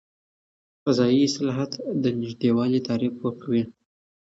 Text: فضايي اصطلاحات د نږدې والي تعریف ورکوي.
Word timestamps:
فضايي 0.83 1.19
اصطلاحات 1.27 1.71
د 2.03 2.05
نږدې 2.19 2.49
والي 2.57 2.79
تعریف 2.87 3.13
ورکوي. 3.19 3.63